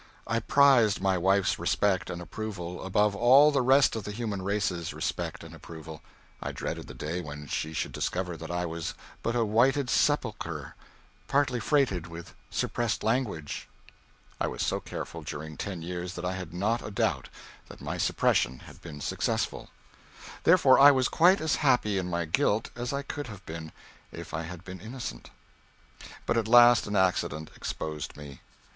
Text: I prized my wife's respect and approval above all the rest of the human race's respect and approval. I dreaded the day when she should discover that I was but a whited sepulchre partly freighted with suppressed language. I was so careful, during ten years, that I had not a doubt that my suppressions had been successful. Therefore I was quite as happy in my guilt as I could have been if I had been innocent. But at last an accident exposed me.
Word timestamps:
I 0.25 0.39
prized 0.39 0.99
my 0.99 1.15
wife's 1.15 1.59
respect 1.59 2.09
and 2.09 2.23
approval 2.23 2.83
above 2.83 3.15
all 3.15 3.51
the 3.51 3.61
rest 3.61 3.95
of 3.95 4.03
the 4.03 4.11
human 4.11 4.41
race's 4.41 4.95
respect 4.95 5.43
and 5.43 5.53
approval. 5.53 6.01
I 6.41 6.51
dreaded 6.53 6.87
the 6.87 6.95
day 6.95 7.21
when 7.21 7.45
she 7.45 7.71
should 7.73 7.91
discover 7.91 8.35
that 8.35 8.49
I 8.49 8.65
was 8.65 8.95
but 9.21 9.35
a 9.35 9.45
whited 9.45 9.91
sepulchre 9.91 10.73
partly 11.27 11.59
freighted 11.59 12.07
with 12.07 12.33
suppressed 12.49 13.03
language. 13.03 13.67
I 14.39 14.47
was 14.47 14.63
so 14.65 14.79
careful, 14.79 15.21
during 15.21 15.55
ten 15.55 15.83
years, 15.83 16.15
that 16.15 16.25
I 16.25 16.33
had 16.33 16.51
not 16.51 16.81
a 16.83 16.89
doubt 16.89 17.29
that 17.67 17.79
my 17.79 17.99
suppressions 17.99 18.63
had 18.63 18.81
been 18.81 19.01
successful. 19.01 19.69
Therefore 20.45 20.79
I 20.79 20.89
was 20.89 21.09
quite 21.09 21.39
as 21.39 21.57
happy 21.57 21.99
in 21.99 22.09
my 22.09 22.25
guilt 22.25 22.71
as 22.75 22.91
I 22.91 23.03
could 23.03 23.27
have 23.27 23.45
been 23.45 23.71
if 24.11 24.33
I 24.33 24.41
had 24.41 24.63
been 24.63 24.79
innocent. 24.81 25.29
But 26.25 26.37
at 26.37 26.47
last 26.47 26.87
an 26.87 26.95
accident 26.95 27.51
exposed 27.55 28.17
me. 28.17 28.41